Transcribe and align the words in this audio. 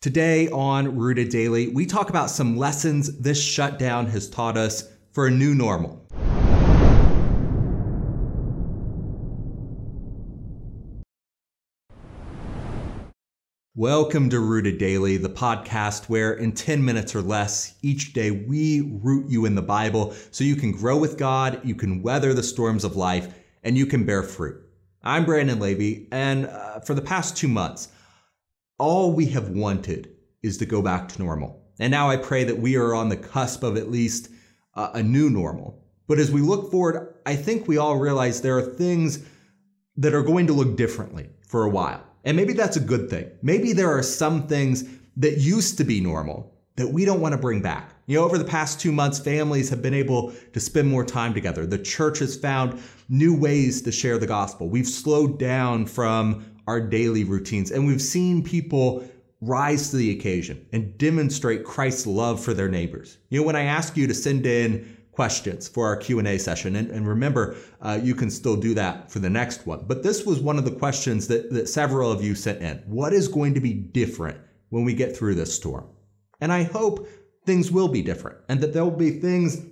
Today 0.00 0.48
on 0.50 0.96
Rooted 0.96 1.28
Daily, 1.28 1.70
we 1.70 1.84
talk 1.84 2.08
about 2.08 2.30
some 2.30 2.56
lessons 2.56 3.18
this 3.18 3.42
shutdown 3.42 4.06
has 4.06 4.30
taught 4.30 4.56
us 4.56 4.88
for 5.10 5.26
a 5.26 5.30
new 5.32 5.56
normal. 5.56 6.06
Welcome 13.74 14.30
to 14.30 14.38
Rooted 14.38 14.78
Daily, 14.78 15.16
the 15.16 15.28
podcast 15.28 16.08
where 16.08 16.34
in 16.34 16.52
10 16.52 16.84
minutes 16.84 17.16
or 17.16 17.20
less 17.20 17.74
each 17.82 18.12
day 18.12 18.30
we 18.30 19.00
root 19.02 19.28
you 19.28 19.46
in 19.46 19.56
the 19.56 19.62
Bible 19.62 20.14
so 20.30 20.44
you 20.44 20.54
can 20.54 20.70
grow 20.70 20.96
with 20.96 21.18
God, 21.18 21.60
you 21.64 21.74
can 21.74 22.04
weather 22.04 22.32
the 22.32 22.44
storms 22.44 22.84
of 22.84 22.94
life, 22.94 23.34
and 23.64 23.76
you 23.76 23.84
can 23.84 24.06
bear 24.06 24.22
fruit. 24.22 24.62
I'm 25.02 25.24
Brandon 25.24 25.58
Levy, 25.58 26.06
and 26.12 26.46
uh, 26.46 26.78
for 26.78 26.94
the 26.94 27.02
past 27.02 27.36
two 27.36 27.48
months, 27.48 27.88
all 28.78 29.12
we 29.12 29.26
have 29.26 29.48
wanted 29.48 30.08
is 30.42 30.56
to 30.58 30.66
go 30.66 30.80
back 30.80 31.08
to 31.08 31.22
normal. 31.22 31.62
And 31.78 31.90
now 31.90 32.10
I 32.10 32.16
pray 32.16 32.44
that 32.44 32.58
we 32.58 32.76
are 32.76 32.94
on 32.94 33.08
the 33.08 33.16
cusp 33.16 33.62
of 33.62 33.76
at 33.76 33.90
least 33.90 34.30
uh, 34.74 34.90
a 34.94 35.02
new 35.02 35.28
normal. 35.30 35.82
But 36.06 36.18
as 36.18 36.30
we 36.30 36.40
look 36.40 36.70
forward, 36.70 37.14
I 37.26 37.36
think 37.36 37.68
we 37.68 37.76
all 37.76 37.96
realize 37.96 38.40
there 38.40 38.56
are 38.56 38.62
things 38.62 39.20
that 39.96 40.14
are 40.14 40.22
going 40.22 40.46
to 40.46 40.52
look 40.52 40.76
differently 40.76 41.28
for 41.46 41.64
a 41.64 41.68
while. 41.68 42.02
And 42.24 42.36
maybe 42.36 42.52
that's 42.52 42.76
a 42.76 42.80
good 42.80 43.10
thing. 43.10 43.30
Maybe 43.42 43.72
there 43.72 43.90
are 43.90 44.02
some 44.02 44.46
things 44.46 44.84
that 45.16 45.38
used 45.38 45.76
to 45.78 45.84
be 45.84 46.00
normal 46.00 46.54
that 46.76 46.88
we 46.88 47.04
don't 47.04 47.20
want 47.20 47.32
to 47.32 47.38
bring 47.38 47.60
back. 47.60 47.92
You 48.06 48.18
know, 48.18 48.24
over 48.24 48.38
the 48.38 48.44
past 48.44 48.80
two 48.80 48.92
months, 48.92 49.18
families 49.18 49.68
have 49.70 49.82
been 49.82 49.94
able 49.94 50.32
to 50.52 50.60
spend 50.60 50.88
more 50.88 51.04
time 51.04 51.34
together. 51.34 51.66
The 51.66 51.78
church 51.78 52.20
has 52.20 52.36
found 52.36 52.80
new 53.08 53.36
ways 53.36 53.82
to 53.82 53.92
share 53.92 54.16
the 54.16 54.28
gospel. 54.28 54.68
We've 54.68 54.86
slowed 54.86 55.38
down 55.38 55.86
from 55.86 56.44
our 56.68 56.82
daily 56.82 57.24
routines. 57.24 57.70
And 57.70 57.86
we've 57.86 58.02
seen 58.02 58.44
people 58.44 59.02
rise 59.40 59.90
to 59.90 59.96
the 59.96 60.10
occasion 60.10 60.66
and 60.72 60.96
demonstrate 60.98 61.64
Christ's 61.64 62.06
love 62.06 62.44
for 62.44 62.52
their 62.52 62.68
neighbors. 62.68 63.16
You 63.30 63.40
know, 63.40 63.46
when 63.46 63.56
I 63.56 63.62
ask 63.62 63.96
you 63.96 64.06
to 64.06 64.14
send 64.14 64.44
in 64.44 64.96
questions 65.12 65.66
for 65.66 65.86
our 65.86 65.96
q&a 65.96 66.38
session 66.38 66.76
and, 66.76 66.90
and 66.90 67.08
remember 67.08 67.56
uh, 67.80 67.98
you 68.00 68.14
can 68.14 68.30
still 68.30 68.54
do 68.54 68.74
that 68.74 69.10
for 69.10 69.18
the 69.18 69.30
next 69.30 69.66
one. 69.66 69.84
But 69.86 70.02
this 70.02 70.26
was 70.26 70.40
one 70.40 70.58
of 70.58 70.64
the 70.64 70.70
questions 70.70 71.26
that, 71.28 71.50
that 71.52 71.68
several 71.68 72.12
of 72.12 72.22
you 72.22 72.34
sent 72.34 72.62
in. 72.62 72.82
What 72.86 73.12
is 73.12 73.26
going 73.28 73.54
to 73.54 73.60
be 73.60 73.72
different 73.72 74.38
when 74.68 74.84
we 74.84 74.92
get 74.92 75.16
through 75.16 75.36
this 75.36 75.52
storm? 75.54 75.88
And 76.40 76.52
i 76.52 76.62
hope 76.64 77.08
things 77.46 77.72
will 77.72 77.88
be 77.88 78.02
different 78.02 78.36
and 78.48 78.60
that 78.60 78.74
there 78.74 78.84
will 78.84 78.90
be 78.90 79.10
things 79.10 79.62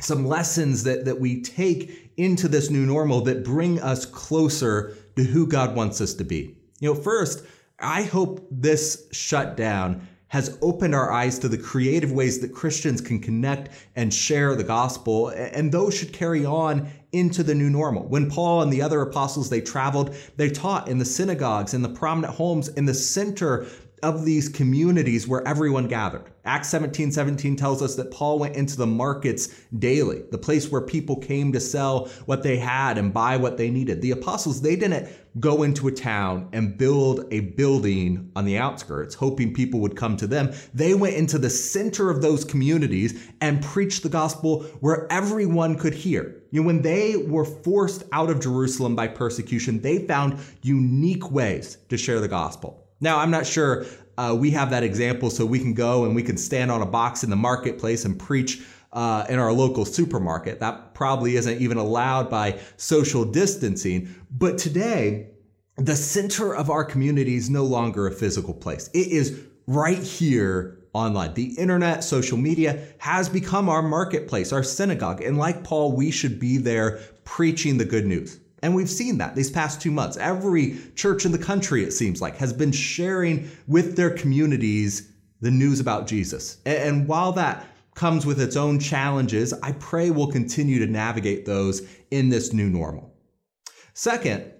some 0.00 0.26
lessons 0.26 0.82
that, 0.82 1.04
that 1.04 1.20
we 1.20 1.42
take 1.42 2.12
into 2.16 2.48
this 2.48 2.70
new 2.70 2.84
normal 2.84 3.20
that 3.22 3.44
bring 3.44 3.80
us 3.80 4.04
closer 4.04 4.96
to 5.16 5.24
who 5.24 5.46
God 5.46 5.74
wants 5.74 6.00
us 6.00 6.14
to 6.14 6.24
be. 6.24 6.56
You 6.80 6.94
know, 6.94 7.00
first, 7.00 7.44
I 7.78 8.02
hope 8.02 8.46
this 8.50 9.08
shutdown 9.12 10.06
has 10.28 10.56
opened 10.62 10.94
our 10.94 11.10
eyes 11.10 11.40
to 11.40 11.48
the 11.48 11.58
creative 11.58 12.12
ways 12.12 12.38
that 12.38 12.54
Christians 12.54 13.00
can 13.00 13.18
connect 13.18 13.70
and 13.96 14.14
share 14.14 14.54
the 14.54 14.62
gospel, 14.62 15.28
and 15.30 15.72
those 15.72 15.92
should 15.92 16.12
carry 16.12 16.44
on 16.44 16.88
into 17.10 17.42
the 17.42 17.54
new 17.54 17.68
normal. 17.68 18.06
When 18.06 18.30
Paul 18.30 18.62
and 18.62 18.72
the 18.72 18.80
other 18.80 19.02
apostles 19.02 19.50
they 19.50 19.60
traveled, 19.60 20.14
they 20.36 20.48
taught 20.48 20.86
in 20.86 20.98
the 20.98 21.04
synagogues, 21.04 21.74
in 21.74 21.82
the 21.82 21.88
prominent 21.88 22.32
homes, 22.34 22.68
in 22.68 22.84
the 22.84 22.94
center 22.94 23.66
of 24.02 24.24
these 24.24 24.48
communities 24.48 25.28
where 25.28 25.46
everyone 25.46 25.86
gathered. 25.86 26.24
Acts 26.44 26.68
17 26.70 27.12
17 27.12 27.56
tells 27.56 27.82
us 27.82 27.94
that 27.96 28.10
Paul 28.10 28.38
went 28.38 28.56
into 28.56 28.76
the 28.76 28.86
markets 28.86 29.48
daily, 29.78 30.22
the 30.30 30.38
place 30.38 30.70
where 30.70 30.80
people 30.80 31.16
came 31.16 31.52
to 31.52 31.60
sell 31.60 32.06
what 32.26 32.42
they 32.42 32.56
had 32.56 32.96
and 32.98 33.12
buy 33.12 33.36
what 33.36 33.56
they 33.56 33.70
needed. 33.70 34.00
The 34.00 34.12
apostles, 34.12 34.62
they 34.62 34.74
didn't 34.74 35.08
go 35.38 35.62
into 35.62 35.86
a 35.86 35.92
town 35.92 36.48
and 36.52 36.76
build 36.76 37.26
a 37.30 37.40
building 37.40 38.32
on 38.34 38.44
the 38.44 38.58
outskirts, 38.58 39.14
hoping 39.14 39.54
people 39.54 39.80
would 39.80 39.96
come 39.96 40.16
to 40.16 40.26
them. 40.26 40.52
They 40.74 40.94
went 40.94 41.16
into 41.16 41.38
the 41.38 41.50
center 41.50 42.10
of 42.10 42.22
those 42.22 42.44
communities 42.44 43.28
and 43.40 43.62
preached 43.62 44.02
the 44.02 44.08
gospel 44.08 44.62
where 44.80 45.06
everyone 45.12 45.76
could 45.76 45.94
hear. 45.94 46.42
You 46.50 46.62
know, 46.62 46.66
when 46.66 46.82
they 46.82 47.16
were 47.16 47.44
forced 47.44 48.02
out 48.12 48.30
of 48.30 48.40
Jerusalem 48.40 48.96
by 48.96 49.08
persecution, 49.08 49.80
they 49.80 50.06
found 50.06 50.38
unique 50.62 51.30
ways 51.30 51.76
to 51.90 51.96
share 51.96 52.20
the 52.20 52.28
gospel. 52.28 52.89
Now, 53.00 53.18
I'm 53.18 53.30
not 53.30 53.46
sure 53.46 53.86
uh, 54.18 54.36
we 54.38 54.50
have 54.50 54.70
that 54.70 54.82
example 54.82 55.30
so 55.30 55.46
we 55.46 55.58
can 55.58 55.74
go 55.74 56.04
and 56.04 56.14
we 56.14 56.22
can 56.22 56.36
stand 56.36 56.70
on 56.70 56.82
a 56.82 56.86
box 56.86 57.24
in 57.24 57.30
the 57.30 57.36
marketplace 57.36 58.04
and 58.04 58.18
preach 58.18 58.62
uh, 58.92 59.24
in 59.28 59.38
our 59.38 59.52
local 59.52 59.84
supermarket. 59.84 60.60
That 60.60 60.94
probably 60.94 61.36
isn't 61.36 61.60
even 61.60 61.78
allowed 61.78 62.28
by 62.28 62.58
social 62.76 63.24
distancing. 63.24 64.14
But 64.30 64.58
today, 64.58 65.28
the 65.76 65.96
center 65.96 66.54
of 66.54 66.68
our 66.68 66.84
community 66.84 67.36
is 67.36 67.48
no 67.48 67.64
longer 67.64 68.06
a 68.06 68.12
physical 68.12 68.52
place. 68.52 68.88
It 68.92 69.08
is 69.08 69.40
right 69.66 70.02
here 70.02 70.78
online. 70.92 71.34
The 71.34 71.54
internet, 71.56 72.04
social 72.04 72.36
media 72.36 72.84
has 72.98 73.28
become 73.28 73.68
our 73.68 73.80
marketplace, 73.82 74.52
our 74.52 74.62
synagogue. 74.62 75.22
And 75.22 75.38
like 75.38 75.64
Paul, 75.64 75.92
we 75.92 76.10
should 76.10 76.40
be 76.40 76.58
there 76.58 77.00
preaching 77.24 77.78
the 77.78 77.84
good 77.84 78.06
news. 78.06 78.40
And 78.62 78.74
we've 78.74 78.90
seen 78.90 79.18
that 79.18 79.34
these 79.34 79.50
past 79.50 79.80
two 79.80 79.90
months. 79.90 80.16
Every 80.16 80.78
church 80.94 81.24
in 81.24 81.32
the 81.32 81.38
country, 81.38 81.82
it 81.82 81.92
seems 81.92 82.20
like, 82.20 82.36
has 82.36 82.52
been 82.52 82.72
sharing 82.72 83.50
with 83.66 83.96
their 83.96 84.10
communities 84.10 85.10
the 85.40 85.50
news 85.50 85.80
about 85.80 86.06
Jesus. 86.06 86.58
And 86.66 87.08
while 87.08 87.32
that 87.32 87.66
comes 87.94 88.26
with 88.26 88.40
its 88.40 88.56
own 88.56 88.78
challenges, 88.78 89.52
I 89.62 89.72
pray 89.72 90.10
we'll 90.10 90.30
continue 90.30 90.78
to 90.78 90.86
navigate 90.86 91.46
those 91.46 91.88
in 92.10 92.28
this 92.28 92.52
new 92.52 92.68
normal. 92.68 93.14
Second, 93.94 94.52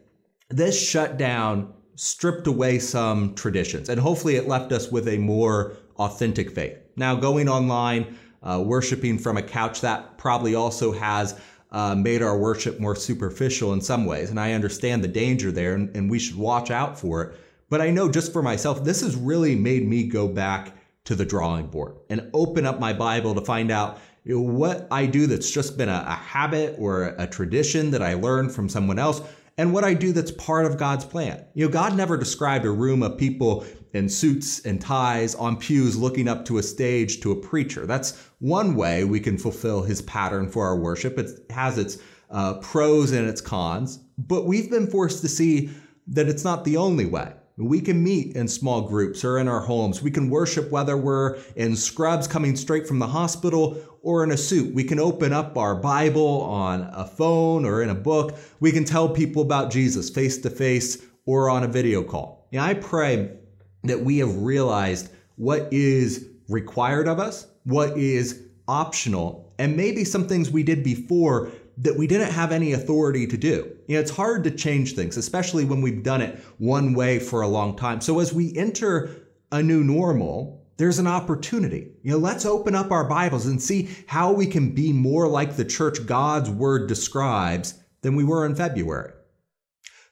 this 0.49 0.81
shutdown 0.81 1.73
stripped 1.95 2.47
away 2.47 2.79
some 2.79 3.35
traditions, 3.35 3.89
and 3.89 4.01
hopefully 4.01 4.37
it 4.37 4.49
left 4.49 4.73
us 4.73 4.91
with 4.91 5.07
a 5.09 5.19
more 5.19 5.77
authentic 5.97 6.51
faith. 6.51 6.79
Now, 6.97 7.15
going 7.15 7.49
online, 7.49 8.19
uh, 8.43 8.63
worshiping 8.65 9.19
from 9.19 9.37
a 9.37 9.43
couch, 9.43 9.83
that 9.83 10.17
probably 10.19 10.55
also 10.55 10.93
has 10.93 11.39
uh, 11.73 11.95
made 11.95 12.23
our 12.23 12.37
worship 12.37 12.81
more 12.81 12.97
superficial 12.97 13.73
in 13.73 13.81
some 13.81 14.07
ways. 14.07 14.31
And 14.31 14.41
I 14.41 14.53
understand 14.53 15.05
the 15.05 15.09
danger 15.09 15.53
there, 15.53 15.75
and, 15.75 15.95
and 15.97 16.11
we 16.11 16.19
should 16.19 16.37
watch 16.37 16.71
out 16.71 16.99
for 16.99 17.23
it. 17.23 17.41
But 17.69 17.81
I 17.81 17.91
know 17.91 18.11
just 18.11 18.33
for 18.33 18.43
myself, 18.43 18.83
this 18.83 19.01
has 19.03 19.15
really 19.15 19.55
made 19.55 19.87
me 19.87 20.05
go 20.05 20.27
back 20.27 20.77
to 21.05 21.15
the 21.15 21.25
drawing 21.25 21.69
board 21.69 21.97
and 22.11 22.29
open 22.35 22.67
up 22.67 22.81
my 22.81 22.93
Bible 22.93 23.35
to 23.35 23.41
find 23.41 23.71
out 23.71 23.99
what 24.27 24.87
I 24.91 25.07
do 25.07 25.27
that's 25.27 25.51
just 25.51 25.79
been 25.79 25.89
a, 25.89 26.05
a 26.07 26.15
habit 26.15 26.77
or 26.79 27.15
a 27.19 27.27
tradition 27.27 27.91
that 27.93 28.03
I 28.03 28.15
learned 28.15 28.53
from 28.53 28.69
someone 28.69 28.99
else 28.99 29.23
and 29.61 29.75
what 29.75 29.85
I 29.85 29.93
do 29.93 30.15
that's 30.15 30.31
part 30.31 30.65
of 30.65 30.79
God's 30.79 31.05
plan. 31.05 31.45
You 31.53 31.67
know, 31.67 31.71
God 31.71 31.95
never 31.95 32.17
described 32.17 32.65
a 32.65 32.71
room 32.71 33.03
of 33.03 33.19
people 33.19 33.67
in 33.93 34.09
suits 34.09 34.61
and 34.61 34.81
ties 34.81 35.35
on 35.35 35.59
pews 35.59 35.99
looking 35.99 36.29
up 36.29 36.47
to 36.47 36.57
a 36.57 36.63
stage 36.63 37.21
to 37.21 37.33
a 37.33 37.37
preacher. 37.37 37.85
That's 37.85 38.17
one 38.39 38.75
way 38.75 39.05
we 39.05 39.21
can 39.21 39.37
fulfill 39.37 39.83
his 39.83 40.01
pattern 40.01 40.49
for 40.49 40.65
our 40.65 40.79
worship. 40.79 41.19
It 41.19 41.29
has 41.51 41.77
its 41.77 41.99
uh, 42.31 42.55
pros 42.55 43.13
and 43.13 43.29
its 43.29 43.43
cons, 43.43 43.99
but 44.17 44.47
we've 44.47 44.71
been 44.71 44.87
forced 44.87 45.21
to 45.21 45.29
see 45.29 45.69
that 46.07 46.27
it's 46.27 46.43
not 46.43 46.65
the 46.65 46.79
only 46.79 47.05
way. 47.05 47.35
We 47.61 47.83
can 47.83 48.03
meet 48.03 48.37
in 48.37 48.49
small 48.49 48.89
groups 48.89 49.23
or 49.23 49.39
in 49.39 49.47
our 49.47 49.61
homes. 49.61 50.01
We 50.01 50.11
can 50.11 50.31
worship 50.31 50.71
whether 50.71 50.97
we're 50.97 51.39
in 51.57 51.77
scrubs 51.77 52.27
coming 52.27 52.57
straight 52.57 52.89
from 52.89 52.99
the 52.99 53.07
hospital 53.07 53.77
or 54.03 54.25
in 54.25 54.33
a 54.33 54.37
suit. 54.37 54.75
We 54.75 54.83
can 54.83 54.99
open 54.99 55.35
up 55.35 55.59
our 55.59 55.75
Bible 55.75 56.41
on 56.41 56.89
a 56.95 57.05
phone 57.05 57.67
or 57.67 57.83
in 57.83 57.91
a 57.91 57.95
book. 57.95 58.39
We 58.61 58.73
can 58.73 58.85
tell 58.85 59.11
people 59.11 59.43
about 59.43 59.71
Jesus 59.71 60.09
face 60.09 60.39
to 60.39 60.49
face 60.49 61.03
or 61.27 61.51
on 61.51 61.63
a 61.63 61.69
video 61.69 62.03
call. 62.03 62.49
I 62.59 62.73
pray 62.75 63.37
that 63.85 64.01
we 64.01 64.19
have 64.19 64.35
realized 64.37 65.11
what 65.37 65.69
is 65.71 66.29
required 66.49 67.09
of 67.09 67.19
us, 67.19 67.47
what 67.65 67.97
is 67.99 68.43
optional, 68.69 69.53
and 69.59 69.77
maybe 69.77 70.05
some 70.05 70.27
things 70.27 70.51
we 70.51 70.63
did 70.63 70.83
before 70.83 71.51
that 71.83 71.97
we 71.97 72.07
didn't 72.07 72.33
have 72.33 72.53
any 72.53 72.73
authority 72.73 73.27
to 73.27 73.37
do. 73.37 73.75
You 73.87 73.97
know, 73.97 74.01
it's 74.01 74.11
hard 74.11 74.45
to 74.45 74.51
change 74.51 74.95
things, 74.95 75.17
especially 75.17 75.65
when 75.65 75.81
we've 75.81 76.03
done 76.03 76.21
it 76.21 76.39
one 76.59 76.93
way 76.95 77.19
for 77.19 77.41
a 77.41 77.49
long 77.49 77.75
time. 77.77 78.01
So 78.01 78.21
as 78.21 78.35
we 78.35 78.55
enter 78.55 79.29
a 79.51 79.63
new 79.63 79.83
normal, 79.83 80.67
there's 80.77 80.99
an 80.99 81.07
opportunity. 81.07 81.93
You 82.03 82.13
know, 82.13 82.19
let's 82.19 82.45
open 82.45 82.75
up 82.75 82.91
our 82.91 83.09
Bibles 83.09 83.47
and 83.47 83.63
see 83.63 83.89
how 84.07 84.33
we 84.33 84.47
can 84.47 84.75
be 84.75 84.93
more 84.93 85.27
like 85.27 85.57
the 85.57 85.65
church 85.65 86.05
God's 86.07 86.51
word 86.51 86.87
describes 86.87 87.75
than 88.03 88.15
we 88.15 88.25
were 88.25 88.45
in 88.45 88.55
February. 88.55 89.13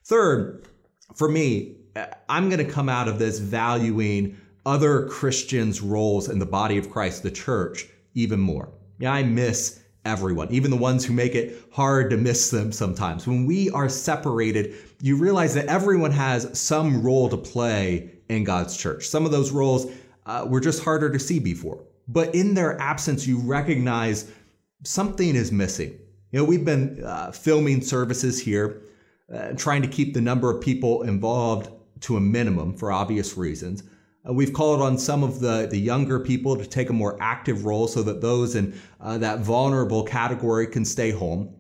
Third, 0.05 0.67
for 1.17 1.29
me, 1.29 1.77
I'm 2.29 2.49
going 2.49 2.65
to 2.65 2.71
come 2.71 2.89
out 2.89 3.09
of 3.09 3.19
this 3.19 3.39
valuing 3.41 4.39
other 4.65 5.07
Christians' 5.09 5.83
roles 5.83 6.29
in 6.29 6.39
the 6.39 6.47
body 6.47 6.79
of 6.79 6.91
Christ, 6.91 7.23
the 7.23 7.31
church, 7.31 7.87
even 8.15 8.41
more. 8.41 8.73
Yeah, 8.99 9.13
I 9.13 9.23
miss 9.23 9.83
everyone, 10.05 10.51
even 10.51 10.71
the 10.71 10.77
ones 10.77 11.05
who 11.05 11.13
make 11.13 11.35
it 11.35 11.63
hard 11.73 12.11
to 12.11 12.17
miss 12.17 12.51
them 12.51 12.73
sometimes. 12.73 13.27
When 13.27 13.47
we 13.47 13.71
are 13.71 13.89
separated, 13.89 14.75
you 15.01 15.17
realize 15.17 15.55
that 15.55 15.67
everyone 15.67 16.13
has 16.13 16.59
some 16.59 17.03
role 17.03 17.29
to 17.29 17.37
play 17.37 18.11
in 18.29 18.45
God's 18.45 18.77
church. 18.77 19.09
Some 19.09 19.25
of 19.25 19.33
those 19.33 19.51
roles 19.51 19.91
uh, 20.27 20.47
were 20.49 20.61
just 20.61 20.83
harder 20.83 21.11
to 21.11 21.19
see 21.19 21.39
before. 21.39 21.85
But 22.09 22.35
in 22.35 22.55
their 22.55 22.81
absence, 22.81 23.27
you 23.27 23.39
recognize 23.39 24.31
something 24.85 25.35
is 25.35 25.53
missing. 25.53 25.99
You 26.31 26.41
know, 26.41 26.45
we've 26.45 26.65
been 26.65 27.03
uh, 27.05 27.33
filming 27.33 27.81
services 27.81 28.41
here, 28.41 28.83
uh, 29.33 29.53
trying 29.53 29.83
to 29.83 29.89
keep 29.89 30.15
the 30.15 30.21
number 30.21 30.51
of 30.51 30.63
people 30.63 31.03
involved 31.03 31.71
to 32.01 32.17
a 32.17 32.21
minimum 32.21 32.77
for 32.77 32.93
obvious 32.93 33.37
reasons. 33.37 33.83
Uh, 34.29 34.33
we've 34.33 34.53
called 34.53 34.83
on 34.83 34.99
some 34.99 35.23
of 35.23 35.41
the, 35.41 35.67
the 35.71 35.79
younger 35.79 36.21
people 36.21 36.57
to 36.57 36.67
take 36.67 36.91
a 36.91 36.93
more 36.93 37.17
active 37.21 37.65
role 37.65 37.89
so 37.89 38.03
that 38.03 38.21
those 38.21 38.55
in 38.55 38.79
uh, 39.01 39.19
that 39.19 39.41
vulnerable 39.41 40.03
category 40.03 40.67
can 40.67 40.85
stay 40.85 41.11
home. 41.11 41.55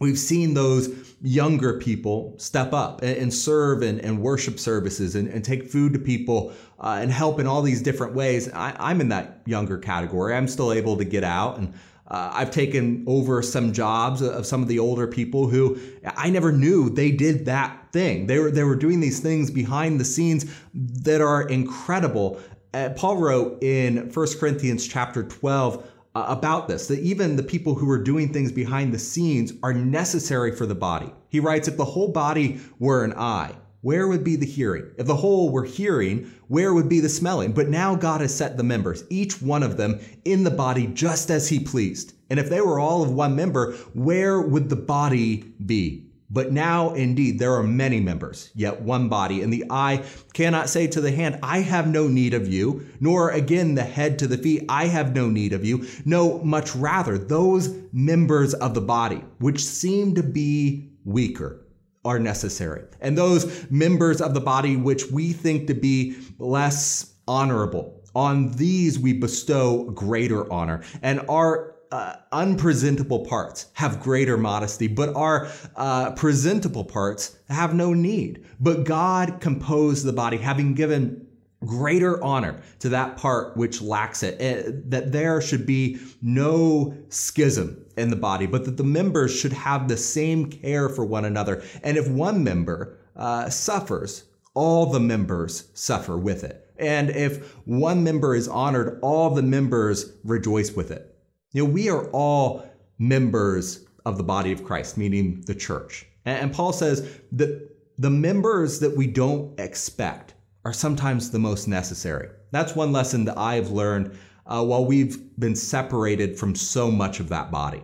We've 0.00 0.18
seen 0.18 0.54
those 0.54 1.14
younger 1.22 1.78
people 1.78 2.34
step 2.38 2.72
up 2.72 3.02
and, 3.02 3.16
and 3.16 3.34
serve 3.34 3.82
and, 3.82 4.00
in, 4.00 4.20
worship 4.20 4.58
services 4.58 5.14
and, 5.14 5.28
and, 5.28 5.44
take 5.44 5.70
food 5.70 5.92
to 5.92 5.98
people 6.00 6.52
uh, 6.80 6.98
and 7.00 7.10
help 7.12 7.38
in 7.38 7.46
all 7.46 7.62
these 7.62 7.80
different 7.80 8.12
ways. 8.12 8.50
I, 8.52 8.90
am 8.90 9.00
in 9.00 9.10
that 9.10 9.42
younger 9.46 9.78
category. 9.78 10.34
I'm 10.34 10.48
still 10.48 10.72
able 10.72 10.96
to 10.96 11.04
get 11.04 11.22
out 11.22 11.58
and 11.58 11.72
uh, 12.08 12.30
I've 12.32 12.50
taken 12.50 13.04
over 13.06 13.42
some 13.42 13.72
jobs 13.72 14.22
of 14.22 14.44
some 14.46 14.62
of 14.62 14.68
the 14.68 14.78
older 14.78 15.06
people 15.06 15.48
who 15.48 15.78
I 16.16 16.30
never 16.30 16.52
knew 16.52 16.90
they 16.90 17.10
did 17.10 17.46
that 17.46 17.92
thing. 17.92 18.26
They 18.26 18.38
were 18.38 18.50
they 18.50 18.64
were 18.64 18.76
doing 18.76 19.00
these 19.00 19.20
things 19.20 19.50
behind 19.50 20.00
the 20.00 20.04
scenes 20.04 20.46
that 20.74 21.20
are 21.20 21.42
incredible. 21.48 22.40
Uh, 22.74 22.90
Paul 22.96 23.18
wrote 23.18 23.62
in 23.62 24.10
1 24.12 24.26
Corinthians 24.38 24.86
chapter 24.86 25.22
12 25.22 25.86
uh, 26.14 26.24
about 26.28 26.68
this 26.68 26.88
that 26.88 26.98
even 27.00 27.36
the 27.36 27.42
people 27.42 27.74
who 27.74 27.88
are 27.90 28.02
doing 28.02 28.32
things 28.32 28.50
behind 28.50 28.92
the 28.92 28.98
scenes 28.98 29.52
are 29.62 29.72
necessary 29.72 30.54
for 30.54 30.66
the 30.66 30.74
body. 30.74 31.12
He 31.28 31.40
writes 31.40 31.68
if 31.68 31.76
the 31.76 31.84
whole 31.84 32.08
body 32.08 32.60
were 32.78 33.04
an 33.04 33.14
eye, 33.14 33.54
where 33.82 34.08
would 34.08 34.24
be 34.24 34.36
the 34.36 34.46
hearing? 34.46 34.86
If 34.96 35.06
the 35.06 35.16
whole 35.16 35.50
were 35.50 35.64
hearing, 35.64 36.32
where 36.48 36.72
would 36.72 36.88
be 36.88 37.00
the 37.00 37.08
smelling? 37.08 37.52
But 37.52 37.68
now 37.68 37.94
God 37.94 38.20
has 38.20 38.34
set 38.34 38.56
the 38.56 38.62
members, 38.62 39.04
each 39.10 39.42
one 39.42 39.62
of 39.62 39.76
them, 39.76 40.00
in 40.24 40.44
the 40.44 40.50
body 40.50 40.86
just 40.86 41.30
as 41.30 41.48
He 41.48 41.60
pleased. 41.60 42.14
And 42.30 42.38
if 42.38 42.48
they 42.48 42.60
were 42.60 42.78
all 42.78 43.02
of 43.02 43.12
one 43.12 43.36
member, 43.36 43.72
where 43.92 44.40
would 44.40 44.68
the 44.68 44.76
body 44.76 45.52
be? 45.66 46.06
But 46.30 46.50
now, 46.50 46.94
indeed, 46.94 47.38
there 47.38 47.52
are 47.54 47.62
many 47.62 48.00
members, 48.00 48.50
yet 48.54 48.80
one 48.80 49.10
body. 49.10 49.42
And 49.42 49.52
the 49.52 49.66
eye 49.68 50.02
cannot 50.32 50.70
say 50.70 50.86
to 50.86 51.00
the 51.00 51.10
hand, 51.10 51.38
I 51.42 51.58
have 51.58 51.86
no 51.86 52.08
need 52.08 52.32
of 52.32 52.48
you, 52.48 52.86
nor 53.00 53.30
again 53.30 53.74
the 53.74 53.82
head 53.82 54.18
to 54.20 54.26
the 54.26 54.38
feet, 54.38 54.64
I 54.66 54.86
have 54.86 55.14
no 55.14 55.28
need 55.28 55.52
of 55.52 55.62
you. 55.62 55.86
No, 56.06 56.38
much 56.38 56.74
rather, 56.74 57.18
those 57.18 57.76
members 57.92 58.54
of 58.54 58.72
the 58.72 58.80
body, 58.80 59.22
which 59.40 59.62
seem 59.62 60.14
to 60.14 60.22
be 60.22 60.92
weaker, 61.04 61.61
are 62.04 62.18
necessary. 62.18 62.84
And 63.00 63.16
those 63.16 63.70
members 63.70 64.20
of 64.20 64.34
the 64.34 64.40
body 64.40 64.76
which 64.76 65.10
we 65.10 65.32
think 65.32 65.66
to 65.68 65.74
be 65.74 66.16
less 66.38 67.14
honorable, 67.28 68.00
on 68.14 68.52
these 68.52 68.98
we 68.98 69.12
bestow 69.12 69.84
greater 69.90 70.50
honor. 70.52 70.82
And 71.00 71.20
our 71.28 71.76
uh, 71.90 72.16
unpresentable 72.32 73.26
parts 73.26 73.66
have 73.74 74.00
greater 74.00 74.36
modesty, 74.38 74.88
but 74.88 75.14
our 75.14 75.48
uh, 75.76 76.12
presentable 76.12 76.84
parts 76.84 77.36
have 77.48 77.74
no 77.74 77.92
need. 77.92 78.46
But 78.58 78.84
God 78.84 79.40
composed 79.40 80.04
the 80.04 80.12
body, 80.12 80.38
having 80.38 80.74
given 80.74 81.26
greater 81.64 82.22
honor 82.22 82.60
to 82.80 82.88
that 82.90 83.16
part 83.16 83.56
which 83.56 83.80
lacks 83.80 84.22
it, 84.22 84.36
eh, 84.40 84.70
that 84.86 85.12
there 85.12 85.40
should 85.40 85.66
be 85.66 85.98
no 86.20 86.96
schism 87.08 87.84
in 87.96 88.10
the 88.10 88.16
body, 88.16 88.46
but 88.46 88.64
that 88.64 88.76
the 88.76 88.84
members 88.84 89.34
should 89.34 89.52
have 89.52 89.88
the 89.88 89.96
same 89.96 90.46
care 90.46 90.88
for 90.88 91.04
one 91.04 91.24
another. 91.24 91.62
And 91.82 91.96
if 91.96 92.08
one 92.08 92.42
member 92.42 92.98
uh, 93.16 93.50
suffers, 93.50 94.24
all 94.54 94.86
the 94.86 95.00
members 95.00 95.68
suffer 95.74 96.16
with 96.16 96.44
it. 96.44 96.70
And 96.78 97.10
if 97.10 97.54
one 97.66 98.02
member 98.02 98.34
is 98.34 98.48
honored, 98.48 98.98
all 99.02 99.30
the 99.30 99.42
members 99.42 100.12
rejoice 100.24 100.72
with 100.72 100.90
it. 100.90 101.14
You 101.52 101.64
know, 101.64 101.70
we 101.70 101.88
are 101.88 102.06
all 102.10 102.68
members 102.98 103.86
of 104.04 104.16
the 104.16 104.24
body 104.24 104.52
of 104.52 104.64
Christ, 104.64 104.96
meaning 104.96 105.42
the 105.46 105.54
church. 105.54 106.06
And 106.24 106.52
Paul 106.52 106.72
says 106.72 107.08
that 107.32 107.70
the 107.98 108.10
members 108.10 108.80
that 108.80 108.96
we 108.96 109.06
don't 109.06 109.58
expect 109.60 110.34
are 110.64 110.72
sometimes 110.72 111.30
the 111.30 111.38
most 111.38 111.66
necessary. 111.66 112.28
That's 112.50 112.76
one 112.76 112.92
lesson 112.92 113.24
that 113.24 113.38
I've 113.38 113.70
learned 113.70 114.16
uh, 114.46 114.64
while 114.64 114.84
we've 114.84 115.18
been 115.38 115.56
separated 115.56 116.38
from 116.38 116.54
so 116.54 116.90
much 116.90 117.20
of 117.20 117.28
that 117.28 117.50
body. 117.50 117.82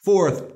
Fourth, 0.00 0.52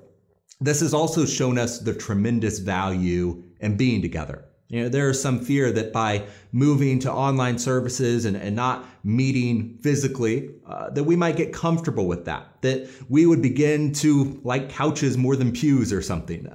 this 0.61 0.81
has 0.81 0.95
also 0.95 1.25
shown 1.27 1.59
us 1.59 1.79
the 1.79 1.95
tremendous 1.95 2.59
value 2.59 3.43
in 3.61 3.77
being 3.77 4.03
together. 4.03 4.45
You 4.69 4.83
know, 4.83 4.89
there 4.89 5.11
is 5.11 5.21
some 5.21 5.41
fear 5.41 5.73
that 5.73 5.93
by 5.93 6.27
moving 6.53 7.01
to 7.01 7.13
online 7.13 7.59
services 7.59 8.25
and, 8.25 8.37
and 8.37 8.55
not 8.55 8.87
meeting 9.03 9.79
physically, 9.83 10.51
uh, 10.65 10.91
that 10.91 11.03
we 11.03 11.17
might 11.17 11.37
get 11.37 11.53
comfortable 11.53 12.07
with 12.07 12.25
that, 12.27 12.63
that 12.63 12.89
we 13.09 13.27
would 13.27 13.43
begin 13.43 13.93
to 13.95 14.41
like 14.45 14.69
couches 14.69 15.19
more 15.19 15.35
than 15.35 15.51
pews 15.51 15.93
or 15.93 16.01
something. 16.01 16.49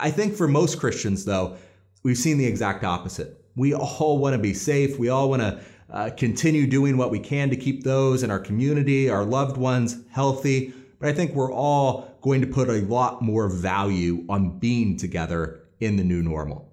I 0.00 0.10
think 0.10 0.34
for 0.34 0.48
most 0.48 0.80
Christians, 0.80 1.24
though, 1.24 1.56
we've 2.02 2.18
seen 2.18 2.38
the 2.38 2.46
exact 2.46 2.82
opposite. 2.82 3.40
We 3.60 3.74
all 3.74 4.16
want 4.16 4.32
to 4.32 4.38
be 4.38 4.54
safe. 4.54 4.98
We 4.98 5.10
all 5.10 5.28
want 5.28 5.42
to 5.42 5.60
uh, 5.90 6.10
continue 6.16 6.66
doing 6.66 6.96
what 6.96 7.10
we 7.10 7.18
can 7.18 7.50
to 7.50 7.56
keep 7.56 7.84
those 7.84 8.22
in 8.22 8.30
our 8.30 8.38
community, 8.38 9.10
our 9.10 9.22
loved 9.22 9.58
ones 9.58 9.98
healthy. 10.10 10.72
But 10.98 11.10
I 11.10 11.12
think 11.12 11.34
we're 11.34 11.52
all 11.52 12.16
going 12.22 12.40
to 12.40 12.46
put 12.46 12.70
a 12.70 12.80
lot 12.86 13.20
more 13.20 13.50
value 13.50 14.24
on 14.30 14.58
being 14.58 14.96
together 14.96 15.60
in 15.78 15.96
the 15.96 16.04
new 16.04 16.22
normal. 16.22 16.72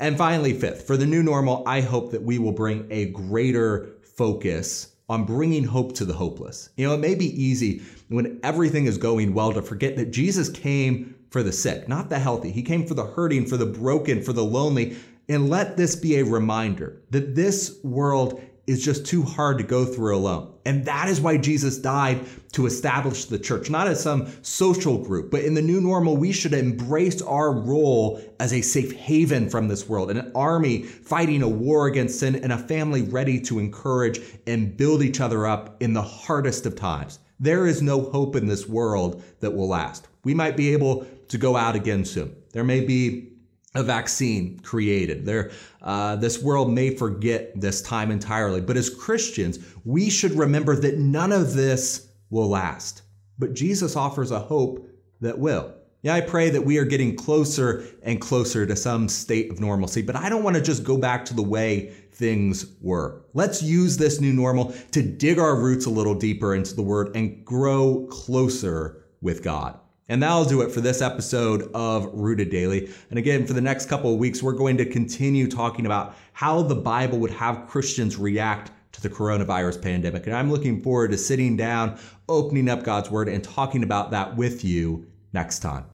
And 0.00 0.18
finally, 0.18 0.54
fifth, 0.54 0.88
for 0.88 0.96
the 0.96 1.06
new 1.06 1.22
normal, 1.22 1.62
I 1.68 1.82
hope 1.82 2.10
that 2.10 2.22
we 2.24 2.40
will 2.40 2.50
bring 2.50 2.88
a 2.90 3.10
greater 3.10 3.90
focus 4.16 4.96
on 5.08 5.24
bringing 5.24 5.62
hope 5.62 5.94
to 5.94 6.04
the 6.04 6.14
hopeless. 6.14 6.70
You 6.76 6.88
know, 6.88 6.94
it 6.94 6.98
may 6.98 7.14
be 7.14 7.40
easy 7.40 7.80
when 8.08 8.40
everything 8.42 8.86
is 8.86 8.98
going 8.98 9.34
well 9.34 9.52
to 9.52 9.62
forget 9.62 9.94
that 9.94 10.10
Jesus 10.10 10.48
came 10.48 11.14
for 11.30 11.44
the 11.44 11.52
sick, 11.52 11.88
not 11.88 12.10
the 12.10 12.18
healthy. 12.18 12.50
He 12.50 12.62
came 12.64 12.86
for 12.86 12.94
the 12.94 13.06
hurting, 13.06 13.46
for 13.46 13.56
the 13.56 13.66
broken, 13.66 14.20
for 14.20 14.32
the 14.32 14.44
lonely, 14.44 14.96
and 15.28 15.50
let 15.50 15.76
this 15.76 15.94
be 15.96 16.16
a 16.16 16.24
reminder 16.24 17.02
that 17.10 17.34
this 17.34 17.78
world 17.82 18.40
is 18.68 18.84
just 18.84 19.06
too 19.06 19.22
hard 19.22 19.56
to 19.56 19.64
go 19.64 19.86
through 19.86 20.14
alone. 20.14 20.52
And 20.66 20.84
that 20.84 21.08
is 21.08 21.22
why 21.22 21.38
Jesus 21.38 21.78
died 21.78 22.26
to 22.52 22.66
establish 22.66 23.24
the 23.24 23.38
church, 23.38 23.70
not 23.70 23.88
as 23.88 24.02
some 24.02 24.30
social 24.42 24.98
group, 24.98 25.30
but 25.30 25.42
in 25.42 25.54
the 25.54 25.62
new 25.62 25.80
normal, 25.80 26.18
we 26.18 26.32
should 26.32 26.52
embrace 26.52 27.22
our 27.22 27.50
role 27.50 28.20
as 28.38 28.52
a 28.52 28.60
safe 28.60 28.92
haven 28.92 29.48
from 29.48 29.68
this 29.68 29.88
world, 29.88 30.10
an 30.10 30.30
army 30.34 30.82
fighting 30.82 31.42
a 31.42 31.48
war 31.48 31.86
against 31.86 32.20
sin, 32.20 32.36
and 32.36 32.52
a 32.52 32.58
family 32.58 33.00
ready 33.00 33.40
to 33.40 33.58
encourage 33.58 34.20
and 34.46 34.76
build 34.76 35.02
each 35.02 35.18
other 35.20 35.46
up 35.46 35.82
in 35.82 35.94
the 35.94 36.02
hardest 36.02 36.66
of 36.66 36.76
times. 36.76 37.20
There 37.40 37.66
is 37.66 37.80
no 37.80 38.02
hope 38.02 38.36
in 38.36 38.48
this 38.48 38.68
world 38.68 39.22
that 39.40 39.54
will 39.54 39.68
last. 39.68 40.08
We 40.24 40.34
might 40.34 40.58
be 40.58 40.74
able 40.74 41.06
to 41.28 41.38
go 41.38 41.56
out 41.56 41.74
again 41.74 42.04
soon. 42.04 42.36
There 42.52 42.64
may 42.64 42.80
be 42.80 43.32
a 43.74 43.82
vaccine 43.82 44.58
created. 44.60 45.24
There, 45.24 45.50
uh, 45.82 46.16
this 46.16 46.42
world 46.42 46.72
may 46.72 46.94
forget 46.96 47.58
this 47.60 47.82
time 47.82 48.10
entirely, 48.10 48.60
but 48.60 48.76
as 48.76 48.90
Christians, 48.90 49.58
we 49.84 50.10
should 50.10 50.32
remember 50.32 50.74
that 50.76 50.98
none 50.98 51.32
of 51.32 51.54
this 51.54 52.08
will 52.30 52.48
last. 52.48 53.02
But 53.38 53.54
Jesus 53.54 53.94
offers 53.94 54.30
a 54.30 54.40
hope 54.40 54.88
that 55.20 55.38
will. 55.38 55.74
Yeah, 56.02 56.14
I 56.14 56.20
pray 56.20 56.48
that 56.50 56.64
we 56.64 56.78
are 56.78 56.84
getting 56.84 57.16
closer 57.16 57.84
and 58.02 58.20
closer 58.20 58.64
to 58.64 58.76
some 58.76 59.08
state 59.08 59.50
of 59.50 59.60
normalcy, 59.60 60.00
but 60.00 60.14
I 60.16 60.28
don't 60.28 60.44
want 60.44 60.56
to 60.56 60.62
just 60.62 60.84
go 60.84 60.96
back 60.96 61.24
to 61.26 61.34
the 61.34 61.42
way 61.42 61.92
things 62.12 62.66
were. 62.80 63.24
Let's 63.34 63.62
use 63.62 63.96
this 63.96 64.20
new 64.20 64.32
normal 64.32 64.72
to 64.92 65.02
dig 65.02 65.38
our 65.38 65.56
roots 65.56 65.86
a 65.86 65.90
little 65.90 66.14
deeper 66.14 66.54
into 66.54 66.74
the 66.74 66.82
Word 66.82 67.16
and 67.16 67.44
grow 67.44 68.06
closer 68.10 69.04
with 69.20 69.42
God. 69.42 69.78
And 70.08 70.22
that'll 70.22 70.44
do 70.44 70.62
it 70.62 70.70
for 70.70 70.80
this 70.80 71.02
episode 71.02 71.70
of 71.74 72.08
Rooted 72.14 72.50
Daily. 72.50 72.90
And 73.10 73.18
again, 73.18 73.46
for 73.46 73.52
the 73.52 73.60
next 73.60 73.86
couple 73.86 74.12
of 74.12 74.18
weeks, 74.18 74.42
we're 74.42 74.52
going 74.52 74.78
to 74.78 74.86
continue 74.86 75.48
talking 75.48 75.84
about 75.84 76.16
how 76.32 76.62
the 76.62 76.74
Bible 76.74 77.18
would 77.18 77.32
have 77.32 77.66
Christians 77.68 78.16
react 78.16 78.70
to 78.92 79.02
the 79.02 79.10
coronavirus 79.10 79.82
pandemic. 79.82 80.26
And 80.26 80.34
I'm 80.34 80.50
looking 80.50 80.80
forward 80.80 81.10
to 81.10 81.18
sitting 81.18 81.56
down, 81.56 81.98
opening 82.28 82.68
up 82.68 82.84
God's 82.84 83.10
Word, 83.10 83.28
and 83.28 83.44
talking 83.44 83.82
about 83.82 84.10
that 84.12 84.36
with 84.36 84.64
you 84.64 85.06
next 85.32 85.58
time. 85.58 85.84